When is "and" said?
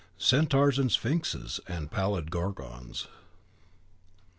0.79-0.91, 1.67-1.91